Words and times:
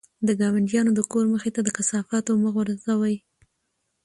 د 0.27 0.29
ګاونډیانو 0.39 0.91
د 0.95 0.99
کور 1.11 1.25
مخې 1.33 1.51
ته 1.55 1.61
د 1.63 1.69
کثافاتو 1.77 2.31
مه 2.41 2.49
غورځوئ. 2.55 3.15